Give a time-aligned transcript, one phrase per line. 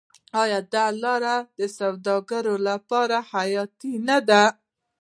[0.41, 4.43] آیا دا لاره د سوداګرۍ لپاره حیاتي نه ده؟